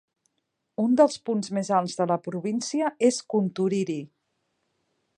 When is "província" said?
2.29-2.91